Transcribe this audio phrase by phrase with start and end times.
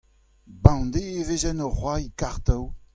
[0.63, 2.63] bemdez e vezent o c'hoari kartoù.